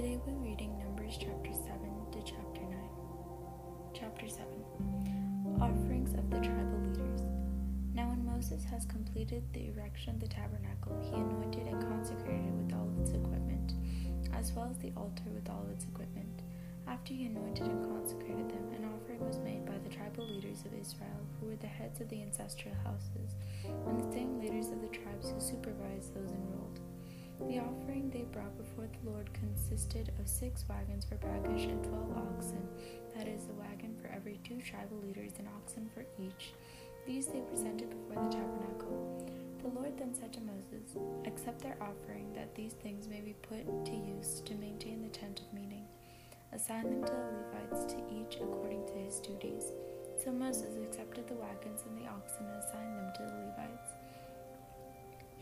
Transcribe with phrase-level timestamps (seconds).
[0.00, 1.76] Today we're reading Numbers chapter 7
[2.12, 2.72] to chapter 9.
[3.92, 4.48] Chapter 7
[5.60, 7.20] Offerings of the Tribal Leaders.
[7.92, 12.56] Now, when Moses has completed the erection of the tabernacle, he anointed and consecrated it
[12.56, 13.74] with all its equipment,
[14.32, 16.40] as well as the altar with all its equipment.
[16.88, 20.72] After he anointed and consecrated them, an offering was made by the tribal leaders of
[20.72, 23.36] Israel, who were the heads of the ancestral houses,
[23.68, 26.80] and the same leaders of the tribes who supervised those enrolled.
[27.48, 32.16] The offering they brought before the Lord consisted of six wagons for baggage and twelve
[32.16, 32.66] oxen,
[33.16, 36.52] that is, a wagon for every two tribal leaders and oxen for each
[37.06, 39.26] these they presented before the tabernacle.
[39.62, 40.96] The Lord then said to Moses,
[41.26, 45.40] Accept their offering, that these things may be put to use to maintain the tent
[45.40, 45.84] of meeting.
[46.52, 49.72] Assign them to the Levites, to each according to his duties.
[50.22, 53.99] So Moses accepted the wagons and the oxen and assigned them to the Levites.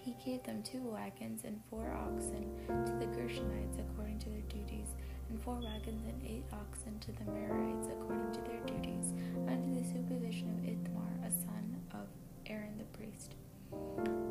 [0.09, 4.89] He gave them two wagons and four oxen to the Gershonites according to their duties,
[5.29, 9.13] and four wagons and eight oxen to the Merarites according to their duties,
[9.47, 12.09] under the supervision of Ithamar, a son of
[12.47, 13.35] Aaron the priest.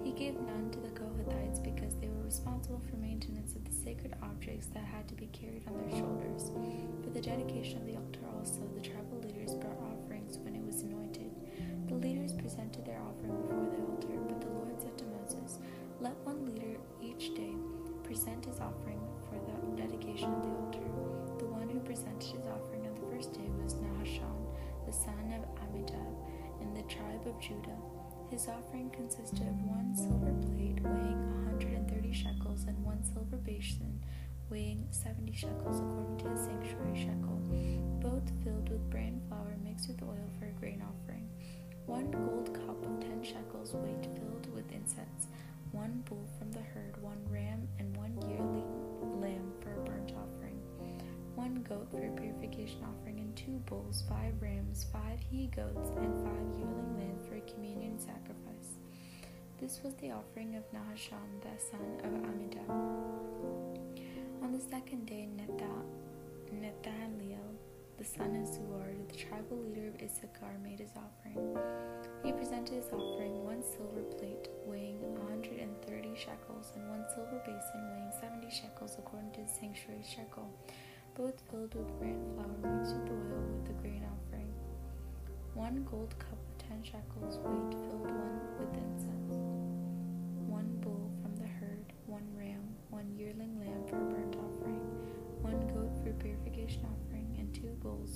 [0.03, 4.15] He gave none to the Kohathites because they were responsible for maintenance of the sacred
[4.23, 6.49] objects that had to be carried on their shoulders.
[7.03, 10.81] For the dedication of the altar also, the tribal leaders brought offerings when it was
[10.81, 11.29] anointed.
[11.87, 13.56] The leaders presented their offering before
[15.99, 17.55] Let one leader each day
[18.03, 20.87] present his offering for the dedication of the altar.
[21.39, 24.37] The one who presented his offering on the first day was Nahshon,
[24.85, 26.13] the son of Amminadab,
[26.61, 27.81] in the tribe of Judah.
[28.29, 33.99] His offering consisted of one silver plate weighing 130 shekels and one silver basin
[34.51, 37.41] weighing 70 shekels according to the sanctuary shekel,
[37.99, 41.27] both filled with bran flour mixed with oil for a grain offering.
[41.87, 45.27] One gold cup of 10 shekels weight filled with incense
[45.71, 50.59] one bull from the herd, one ram, and one yearling lamb for a burnt offering,
[51.35, 56.13] one goat for a purification offering, and two bulls, five rams, five he goats, and
[56.23, 58.77] five yearling lambs for a communion sacrifice.
[59.59, 62.69] This was the offering of Nahshon, the son of Amminadab.
[64.43, 65.27] On the second day,
[66.51, 67.56] Nathaniel,
[67.97, 71.57] the son of Zuar, the tribal leader of Issachar, made his offering.
[72.23, 78.11] He presented his offering one silver plate weighing 130 shekels and one silver basin weighing
[78.21, 80.47] 70 shekels according to the sanctuary shekel,
[81.15, 84.53] both filled with bran flour mixed with oil with the grain offering.
[85.55, 88.77] One gold cup of 10 shekels weight filled one with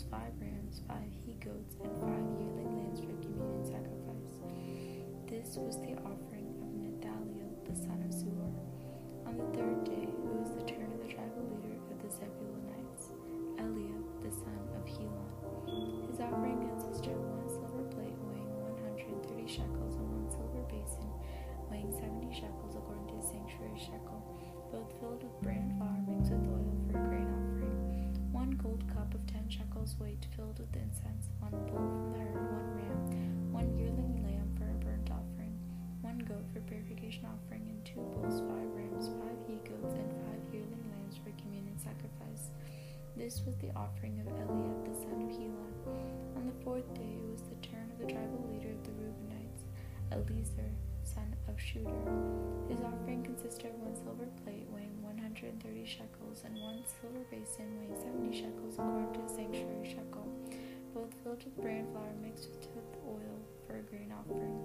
[0.09, 4.33] five rams, five he goats, and five yearling lambs for communion sacrifice.
[5.29, 8.55] This was the offering of Nathaniel, the son of Zuar.
[9.27, 13.13] On the third day, it was the turn of the tribal leader of the Zebulunites,
[13.61, 15.29] Eliab, the son of Helon.
[16.09, 18.51] His offering consisted of one silver plate weighing
[18.81, 21.09] 130 shekels and one silver basin
[21.69, 24.19] weighing 70 shekels according to the sanctuary shekel,
[24.71, 26.80] both filled with bran flour mixed with oil
[28.51, 32.35] one gold cup of ten shekels weight filled with incense, one bull from the herd,
[32.51, 35.55] one ram, one yearling lamb for a burnt offering,
[36.01, 40.43] one goat for purification offering, and two bulls, five rams, five he goats, and five
[40.51, 42.51] yearling lambs for communion sacrifice.
[43.15, 45.71] This was the offering of Eliab the son of Helon.
[46.35, 49.63] On the fourth day it was the turn of the tribal leader of the Reubenites,
[50.11, 50.75] Eliezer,
[51.07, 52.03] son of Shedeur.
[52.67, 54.67] His offering consisted of one silver plate
[55.31, 60.27] 130 shekels and one silver basin weighing 70 shekels according to the sanctuary shekel,
[60.91, 64.59] both filled with bran flour mixed with oil for a grain offering.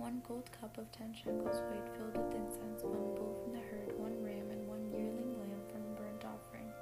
[0.00, 3.92] One gold cup of 10 shekels weight filled with incense, one bull from the herd,
[4.00, 6.72] one ram, and one yearling lamb from a burnt offering,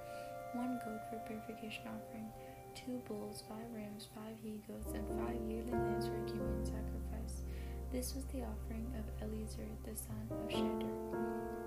[0.55, 2.31] one goat for purification offering,
[2.79, 7.43] two bulls, five rams, five he goats, and five yearling lambs for a communion sacrifice.
[7.93, 10.95] This was the offering of Eliezer the son of Shedeur.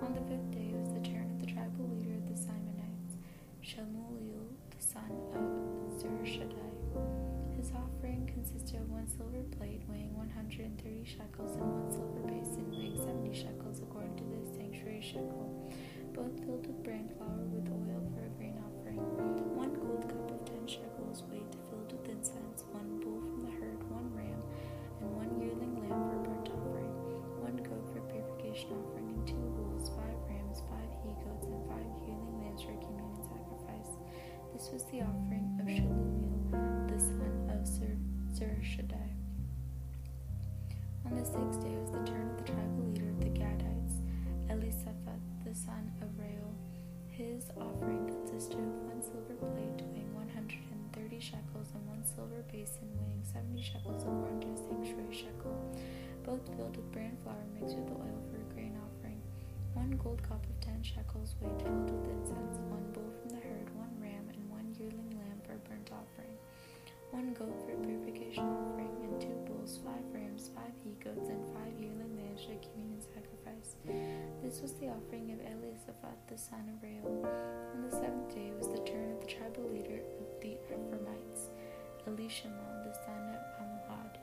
[0.00, 3.20] On the fifth day was the turn of the tribal leader of the Simeonites,
[3.60, 6.72] Shemuel the son of Zurishaddai.
[7.56, 12.96] His offering consisted of one silver plate weighing 130 shekels and one silver basin weighing
[12.96, 15.70] 70 shekels according to the sanctuary shekel,
[16.14, 17.08] both filled with bran
[51.24, 55.56] shekels and one silver basin weighing 70 shekels according to a sanctuary shekel,
[56.20, 59.16] both filled with bran flour mixed with oil for a grain offering.
[59.72, 63.72] One gold cup of 10 shekels weighed filled with incense, one bull from the herd,
[63.72, 66.36] one ram, and one yearling lamb for a burnt offering,
[67.08, 71.40] one goat for a purification offering, and two bulls, five rams, five he goats, and
[71.56, 73.80] five yearling lambs for a communion sacrifice.
[74.44, 77.24] This was the offering of Elisaphat the son of Reuel.
[77.72, 81.48] On the seventh day was the turn of the tribal leader of the Ephraimites,
[82.06, 84.20] Elishama the son of Ammihud.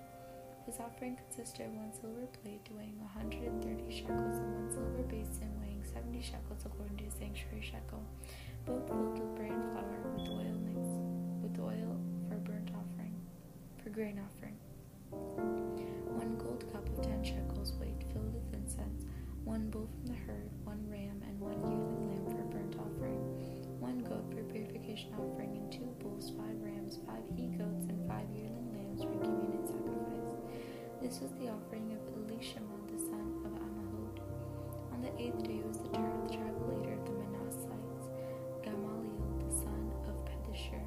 [0.68, 5.82] His offering consisted of one silver plate weighing 130 shekels and one silver basin weighing
[5.84, 8.06] 70 shekels according to the sanctuary shekel,
[8.68, 11.02] both filled with bran flour with oil mixed
[11.42, 11.98] with oil
[12.30, 13.18] for burnt offering,
[13.82, 14.58] for grain offering.
[15.10, 19.06] One gold cup of 10 shekels weight filled with incense
[19.44, 19.90] one bull
[25.18, 29.66] offering, and two bulls, five rams, five he goats, and five yearling lambs for communion
[29.66, 30.38] sacrifice.
[31.02, 34.20] This was the offering of Elishama the son of Ammihud.
[34.94, 38.12] On the eighth day was the turn of the tribal leader of the Manassites,
[38.62, 40.84] Gamaliel the son of Pedahzur.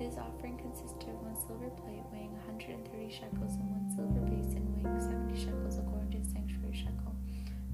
[0.00, 2.80] His offering consisted of one silver plate weighing 130
[3.12, 7.14] shekels and one silver basin weighing 70 shekels according to the sanctuary shekel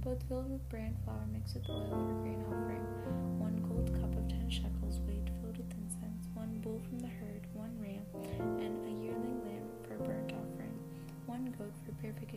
[0.07, 2.79] both filled with bran flour mixed with oil for grain offering,
[3.41, 4.76] one gold cup of ten shekels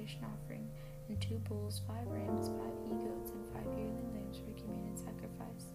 [0.09, 0.67] purification offering,
[1.09, 5.65] and two bulls, five rams, five he goats, and five yearling lambs for communion sacrifice.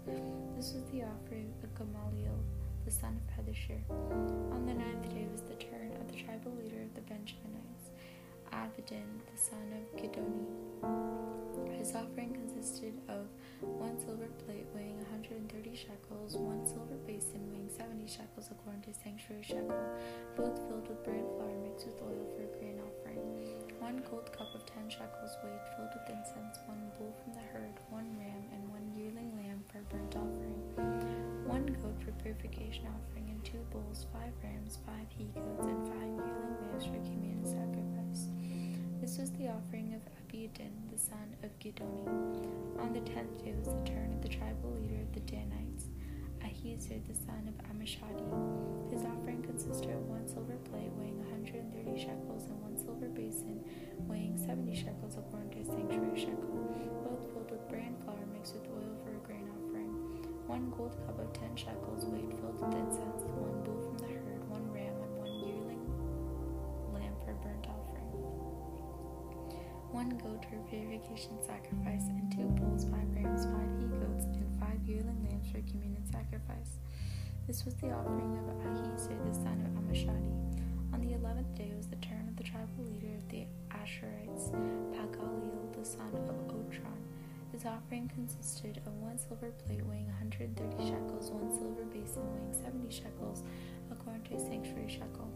[0.57, 2.39] This was the offering of Gamaliel,
[2.85, 3.81] the son of Pedahzur.
[4.53, 7.91] On the ninth day was the turn of the tribal leader of the Benjaminites,
[8.53, 10.47] Abidan, the son of Gideoni.
[11.79, 13.27] His offering consisted of
[13.61, 19.43] one silver plate weighing 130 shekels, one silver basin weighing 70 shekels according to sanctuary
[19.43, 19.77] shekel,
[20.37, 23.21] both filled with bran flour mixed with oil for a grain offering,
[23.85, 27.77] one gold cup of 10 shekels weight filled with incense, one bull from the herd,
[27.91, 30.57] one ram, and one yearling lamb for a burnt offering,
[31.45, 36.13] one goat for purification offering, and two bulls, five rams, five he goats, and five
[36.17, 38.33] yearling lambs for communion sacrifice.
[39.05, 42.09] This was the offering of Abidan, the son of Gideoni.
[42.81, 45.93] On the tenth day was the turn of the tribal leader of the Danites,
[46.65, 48.91] Ahiezer, the son of Ammishaddai.
[48.91, 51.61] His offering consisted of one silver plate weighing 130
[51.93, 53.61] shekels and one silver basin
[54.09, 56.57] weighing 70 shekels according to a sanctuary shekel,
[57.05, 59.93] both filled with bran flour mixed with oil for a grain offering,
[60.49, 63.14] one gold cup of 10 shekels weighed filled with incense,
[70.05, 74.77] one goat for purification sacrifice, and two bulls, five rams, five he goats, and five
[74.85, 76.77] yearling lambs for communion sacrifice.
[77.47, 80.93] This was the offering of Ahiezer the son of Ammishaddai.
[80.93, 84.53] On the eleventh day was the turn of the tribal leader of the Asherites,
[84.93, 87.01] Pagaliel the son of Otron.
[87.53, 92.93] His offering consisted of one silver plate weighing 130 shekels, one silver basin weighing 70
[92.93, 93.43] shekels,
[93.91, 95.31] according to a sanctuary shekel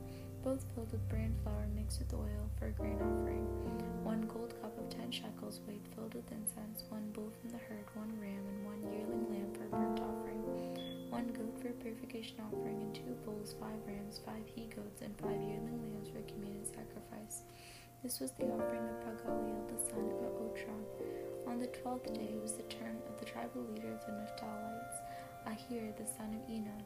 [0.49, 3.45] both filled with bran flour mixed with oil for a grain offering,
[4.05, 8.13] one gold of ten shekels weight filled with incense, one bull from the herd, one
[8.21, 10.43] ram, and one yearling lamb for a burnt offering,
[11.11, 15.17] one goat for a purification offering, and two bulls, five rams, five he goats, and
[15.19, 17.43] five yearling lambs for a communion sacrifice.
[18.03, 20.85] This was the offering of Pagaliel the son of Otron.
[21.49, 25.03] On the twelfth day was the turn of the tribal leader of the Naphtalites,
[25.47, 26.85] Ahir the son of Enon.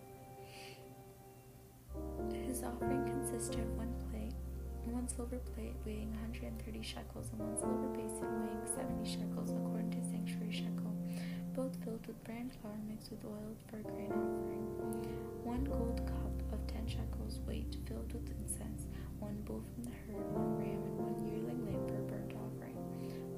[2.47, 3.92] His offering consisted of one
[4.93, 6.53] one silver plate weighing 130
[6.85, 10.93] shekels, and one silver basin weighing 70 shekels according to sanctuary shekel,
[11.57, 14.69] both filled with bran flour mixed with oil for a grain offering.
[15.49, 18.85] One gold cup of 10 shekels weight filled with incense,
[19.17, 22.77] one bull from the herd, one ram, and one yearling lamb for a burnt offering,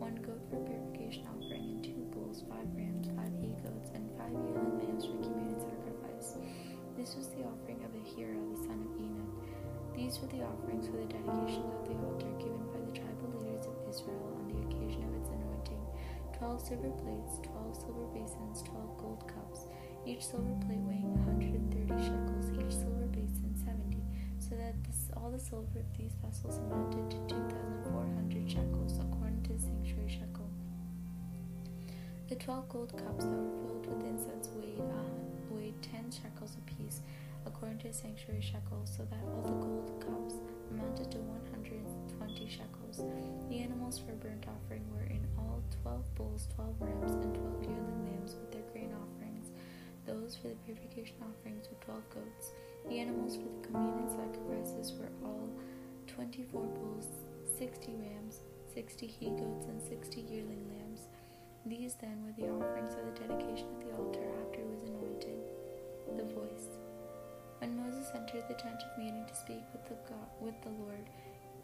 [0.02, 4.10] one goat for a purification offering, and two bulls, five rams, five he goats, and
[4.18, 6.34] five yearling lambs for a communion sacrifice.
[6.98, 8.53] This was the offering of a Enon.
[9.96, 13.66] These were the offerings for the dedication of the altar given by the tribal leaders
[13.66, 15.80] of Israel on the occasion of its anointing
[16.36, 19.66] twelve silver plates, twelve silver basins, twelve gold cups,
[20.04, 24.02] each silver plate weighing 130 shekels, each silver basin 70,
[24.38, 29.52] so that this, all the silver of these vessels amounted to 2,400 shekels, according to
[29.54, 30.50] the sanctuary shekel.
[32.28, 37.00] The twelve gold cups that were filled with incense weighed uh, weighed ten shekels apiece,
[37.54, 43.06] according to sanctuary shekel, so that all the gold cups amounted to 120 shekels.
[43.48, 48.00] The animals for burnt offering were in all 12 bulls, 12 rams, and 12 yearling
[48.10, 49.52] lambs with their grain offerings.
[50.06, 52.50] Those for the purification offerings were 12 goats.
[52.88, 55.48] The animals for the communion sacrifices were all
[56.08, 57.06] 24 bulls,
[57.58, 58.42] 60 rams,
[58.74, 61.06] 60 he goats, and 60 yearling lambs.
[61.66, 62.93] These then were the offerings
[68.52, 71.08] Tent of meeting to speak with the God, with the Lord,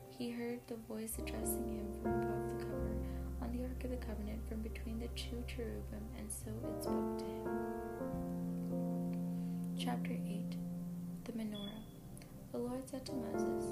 [0.09, 2.97] he heard the voice addressing him from above the cover
[3.43, 7.19] on the ark of the covenant from between the two cherubim, and so it spoke
[7.19, 7.49] to him.
[9.79, 10.57] Chapter 8
[11.25, 11.85] The Menorah.
[12.53, 13.65] The Lord said to Moses,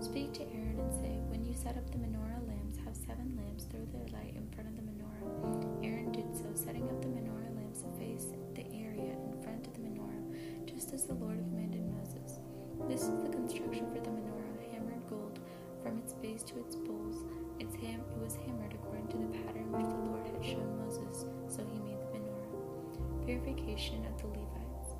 [0.00, 3.64] Speak to Aaron and say, When you set up the menorah lamps, have seven lamps
[3.64, 5.84] throw their light in front of the menorah.
[5.84, 9.72] Aaron did so, setting up the menorah lamps to face the area in front of
[9.74, 11.38] the menorah, just as the Lord
[16.54, 17.24] to its bowls.
[17.58, 21.26] Its ham it was hammered according to the pattern which the Lord had shown Moses,
[21.48, 23.26] so he made the menorah.
[23.26, 24.94] Purification of the Levites.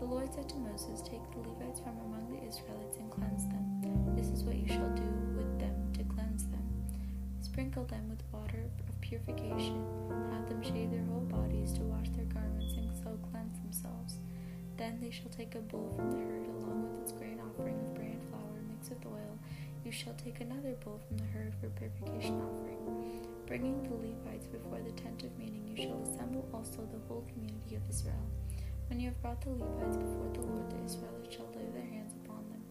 [0.00, 3.64] The Lord said to Moses, Take the Levites from among the Israelites and cleanse them.
[4.16, 6.64] This is what you shall do with them to cleanse them.
[7.40, 9.84] Sprinkle them with water of purification.
[10.32, 14.18] Have them shave their whole bodies to wash their garments and so cleanse themselves.
[14.76, 16.46] Then they shall take a bull from the herd
[19.98, 22.78] shall take another bull from the herd for purification offering.
[23.50, 27.74] Bringing the Levites before the tent of meeting, you shall assemble also the whole community
[27.74, 28.30] of Israel.
[28.86, 32.14] When you have brought the Levites before the Lord, the Israelites shall lay their hands
[32.22, 32.62] upon them.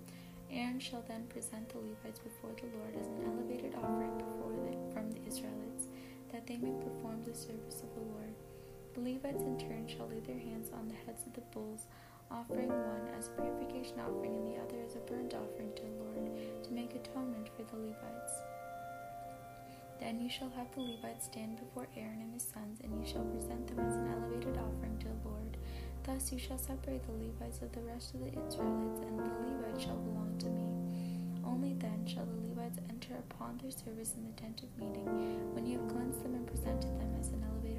[0.50, 4.72] Aaron shall then present the Levites before the Lord as an elevated offering before the,
[4.96, 5.92] from the Israelites,
[6.32, 8.32] that they may perform the service of the Lord.
[8.96, 11.92] The Levites in turn shall lay their hands on the heads of the bulls,
[12.32, 16.04] offering one as a purification offering and the other as a burnt offering to the
[16.04, 18.34] Lord, to make atonement for the Levites.
[20.00, 23.26] Then you shall have the Levites stand before Aaron and his sons, and you shall
[23.26, 25.58] present them as an elevated offering to the Lord.
[26.04, 29.84] Thus you shall separate the Levites of the rest of the Israelites, and the Levites
[29.84, 30.70] shall belong to me.
[31.44, 35.10] Only then shall the Levites enter upon their service in the tent of meeting,
[35.54, 37.77] when you have cleansed them and presented them as an elevated.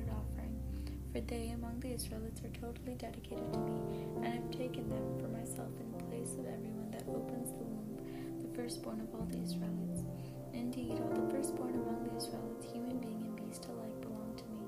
[1.12, 3.80] For they among the Israelites are totally dedicated to me,
[4.22, 7.96] and have taken them for myself in place of everyone that opens the womb,
[8.40, 10.04] the firstborn of all the Israelites.
[10.52, 14.64] Indeed, all the firstborn among the Israelites, human being and beast alike, belong to me.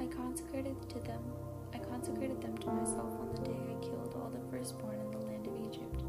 [0.00, 1.22] I consecrated to them
[1.74, 5.24] I consecrated them to myself on the day I killed all the firstborn in the
[5.24, 6.04] land of Egypt.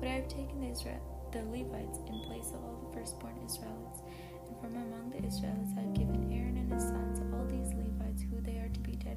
[0.00, 1.00] But I have taken the, Israel,
[1.30, 4.02] the Levites in place of all the firstborn Israelites,
[4.48, 8.03] and from among the Israelites I have given Aaron and his sons all these Levites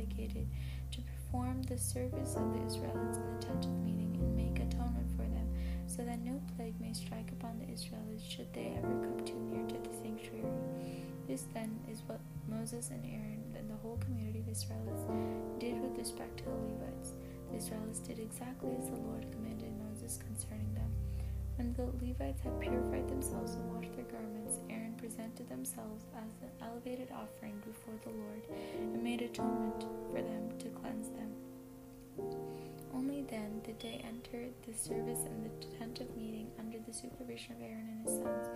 [0.10, 0.46] to
[0.92, 5.10] to perform the service of the Israelites in the tent of meeting and make atonement
[5.16, 5.48] for them,
[5.86, 9.66] so that no plague may strike upon the Israelites should they ever come too near
[9.68, 10.48] to the sanctuary.
[11.28, 15.04] This then is what Moses and Aaron and the whole community of Israelites
[15.60, 17.12] did with respect to the Levites.
[17.52, 20.92] The Israelites did exactly as the Lord commanded Moses concerning them.
[21.58, 26.54] When the Levites had purified themselves and washed their garments, Aaron presented themselves as an
[26.62, 28.44] elevated offering before the Lord
[28.78, 31.34] and made atonement for them to cleanse them.
[32.94, 37.56] Only then did they enter the service in the tent of meeting under the supervision
[37.56, 38.48] of Aaron and his sons,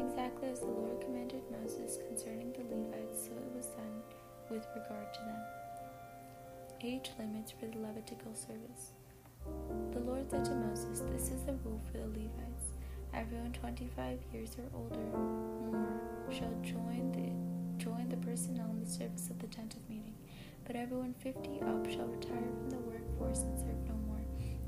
[0.00, 4.00] exactly as the Lord commanded Moses concerning the Levites, so it was done
[4.48, 5.42] with regard to them.
[6.82, 8.95] Age limits for the Levitical service.
[9.92, 12.72] The Lord said to Moses, This is the rule for the Levites.
[13.14, 19.28] Everyone 25 years or older more shall join the join the personnel in the service
[19.30, 20.14] of the tent of meeting
[20.66, 24.20] but everyone fifty up shall retire from the workforce and serve no more.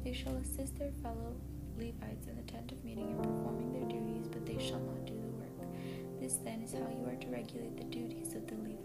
[0.05, 1.35] They shall assist their fellow
[1.77, 5.15] Levites in the tent of meeting in performing their duties, but they shall not do
[5.15, 6.21] the work.
[6.21, 8.78] This then is how you are to regulate the duties of the Levites.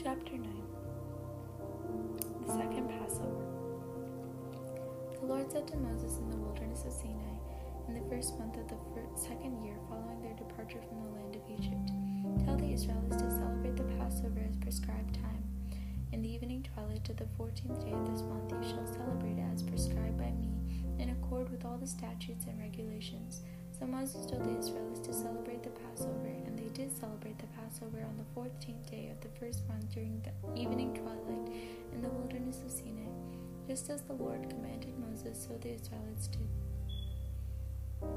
[0.00, 0.46] Chapter 9
[2.46, 3.44] The Second Passover.
[5.18, 7.34] The Lord said to Moses in the wilderness of Sinai,
[7.88, 11.34] in the first month of the first, second year following their departure from the land
[11.34, 11.90] of Egypt.
[12.44, 15.42] Tell the Israelites to celebrate the Passover as prescribed time.
[16.12, 19.50] In the evening twilight of the fourteenth day of this month you shall celebrate it
[19.52, 20.54] as prescribed by me,
[21.00, 23.42] in accord with all the statutes and regulations.
[23.78, 28.02] So Moses told the Israelites to celebrate the Passover, and they did celebrate the Passover
[28.02, 31.54] on the fourteenth day of the first month during the evening twilight
[31.92, 33.06] in the wilderness of Sinai.
[33.68, 36.48] Just as the Lord commanded Moses, so the Israelites did.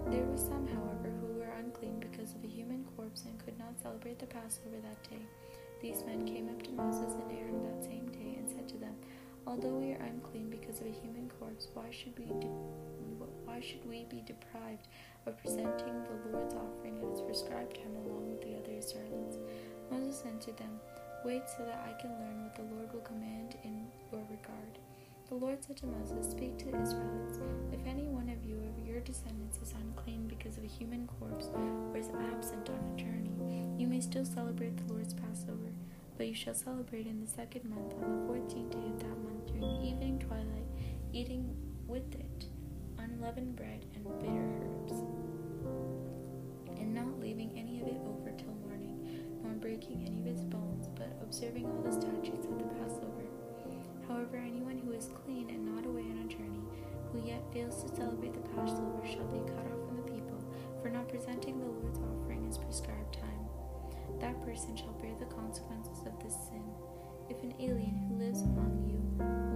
[0.09, 3.79] There were some, however, who were unclean because of a human corpse and could not
[3.81, 5.21] celebrate the Passover that day.
[5.81, 8.95] These men came up to Moses and Aaron that same day and said to them,
[9.45, 12.49] Although we are unclean because of a human corpse, why should we de-
[13.51, 14.87] why should we be deprived
[15.27, 19.37] of presenting the Lord's offering at its prescribed time along with the other Israelites?
[19.91, 20.79] Moses answered them,
[21.25, 24.79] Wait so that I can learn what the Lord will command in your regard.
[25.27, 27.39] The Lord said to Moses, Speak to the Israelites.
[27.73, 31.51] If any one of you of your descendants is unclean because of a human corpse
[31.53, 33.35] or is absent on a journey,
[33.77, 35.75] you may still celebrate the Lord's Passover.
[36.17, 39.47] But you shall celebrate in the second month, on the fourteenth day of that month,
[39.47, 40.69] during the evening twilight,
[41.11, 41.53] eating
[41.87, 42.47] with it
[43.03, 44.93] unleavened bread and bitter herbs,
[46.79, 48.97] and not leaving any of it over till morning,
[49.43, 53.25] nor breaking any of its bones, but observing all the statutes of the Passover.
[54.07, 56.63] However, anyone who is clean and not away on a journey,
[57.11, 60.39] who yet fails to celebrate the Passover, shall be cut off from the people
[60.81, 63.45] for not presenting the Lord's offering as prescribed time.
[64.19, 66.63] That person shall bear the consequences of this sin.
[67.29, 68.99] If an alien who lives among you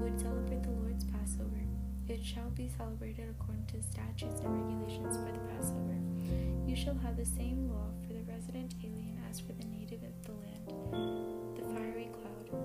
[0.02, 1.62] would celebrate the Lord's Passover,
[2.08, 5.98] it shall be celebrated according to statutes and regulations for the Passover.
[6.68, 10.16] You shall have the same law for the resident alien as for the native of
[10.26, 11.58] the land.
[11.58, 12.60] The fiery cloud.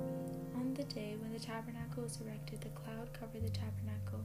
[0.56, 4.20] On the day when the tabernacle was erected, the cloud covered the tabernacle,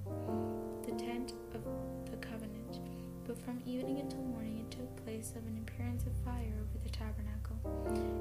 [0.86, 1.64] the tent of
[2.12, 2.80] the covenant.
[3.26, 6.90] But from evening until morning, it took place of an appearance of fire over the
[6.90, 7.58] tabernacle.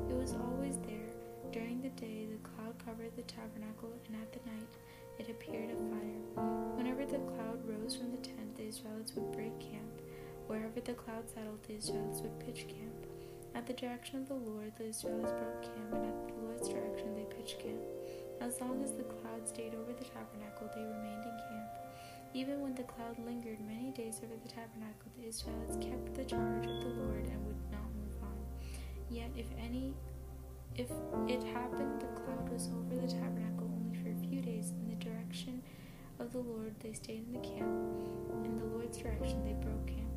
[0.08, 1.10] It was always there.
[1.52, 4.68] During the day, the cloud covered the tabernacle, and at the night,
[5.18, 6.44] it appeared a fire.
[6.76, 10.00] Whenever the cloud rose from the tent, the Israelites would break camp.
[10.46, 13.06] Wherever the cloud settled, the Israelites would pitch camp.
[13.54, 17.14] At the direction of the Lord, the Israelites broke camp, and at the Lord's direction,
[17.14, 17.80] they pitched camp.
[18.40, 21.70] As long as the cloud stayed over the tabernacle, they remained in camp.
[22.34, 26.66] Even when the cloud lingered many days over the tabernacle, the Israelites kept the charge
[26.66, 28.36] of the Lord and would not move on.
[29.08, 29.94] Yet, if any,
[30.74, 30.90] if
[31.28, 35.03] it happened the cloud was over the tabernacle only for a few days in the
[35.34, 35.62] direction
[36.20, 37.66] of the Lord, they stayed in the camp.
[38.44, 40.14] In the Lord's direction, they broke camp.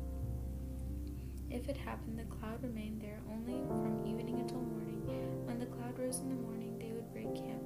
[1.50, 5.02] If it happened the cloud remained there only from evening until morning,
[5.44, 7.62] when the cloud rose in the morning, they would break camp.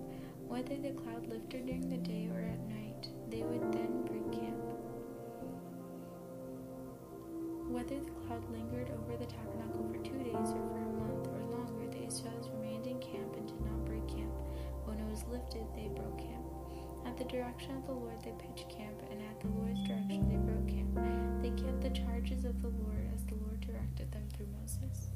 [0.49, 4.57] Whether the cloud lifted during the day or at night, they would then break camp.
[7.69, 9.92] Whether the cloud lingered over the tabernacle
[17.63, 21.43] instruction of the Lord they pitched camp, and at the Lord's direction they broke camp.
[21.43, 25.11] They kept the charges of the Lord as the Lord directed them through Moses.